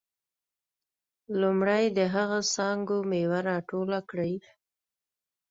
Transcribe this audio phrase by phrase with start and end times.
[1.39, 4.33] لومړی د هغه څانګو میوه راټوله کړئ.